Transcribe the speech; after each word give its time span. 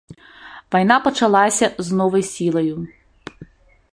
Вайна 0.75 0.97
пачалася 1.07 1.65
з 1.89 1.99
новай 2.01 2.23
сілаю. 2.33 2.75